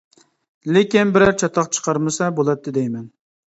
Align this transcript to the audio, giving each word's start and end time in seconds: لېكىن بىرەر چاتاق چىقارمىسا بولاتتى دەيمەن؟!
لېكىن 0.77 1.11
بىرەر 1.17 1.37
چاتاق 1.43 1.71
چىقارمىسا 1.79 2.33
بولاتتى 2.41 2.77
دەيمەن؟! 2.81 3.09